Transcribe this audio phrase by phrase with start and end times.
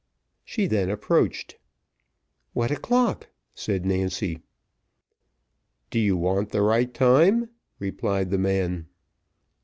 [0.43, 1.59] She then approached.
[2.53, 4.39] "What's o'clock?" said Nancy.
[5.91, 8.87] "Do you want the right time?" replied the man.